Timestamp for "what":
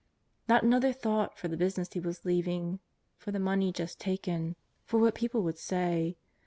4.99-5.13